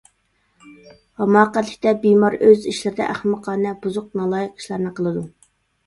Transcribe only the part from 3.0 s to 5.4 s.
ئەخمىقانە، بۇزۇق، نالايىق ئىشلارنى قىلىدۇ.